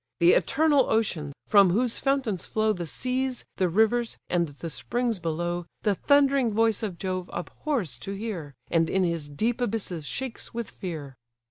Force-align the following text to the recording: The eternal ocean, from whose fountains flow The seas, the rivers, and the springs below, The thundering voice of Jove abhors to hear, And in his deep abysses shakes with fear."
The 0.19 0.31
eternal 0.31 0.89
ocean, 0.89 1.31
from 1.45 1.69
whose 1.69 1.99
fountains 1.99 2.43
flow 2.43 2.73
The 2.73 2.87
seas, 2.87 3.45
the 3.57 3.69
rivers, 3.69 4.17
and 4.31 4.47
the 4.47 4.69
springs 4.71 5.19
below, 5.19 5.67
The 5.83 5.93
thundering 5.93 6.51
voice 6.51 6.81
of 6.81 6.97
Jove 6.97 7.29
abhors 7.31 7.99
to 7.99 8.13
hear, 8.13 8.55
And 8.71 8.89
in 8.89 9.03
his 9.03 9.29
deep 9.29 9.61
abysses 9.61 10.07
shakes 10.07 10.55
with 10.55 10.71
fear." 10.71 11.13